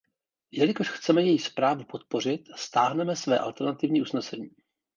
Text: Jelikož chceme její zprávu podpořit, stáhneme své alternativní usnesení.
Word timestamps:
Jelikož 0.51 0.89
chceme 0.89 1.21
její 1.21 1.39
zprávu 1.39 1.83
podpořit, 1.83 2.47
stáhneme 2.55 3.15
své 3.15 3.39
alternativní 3.39 4.01
usnesení. 4.01 4.49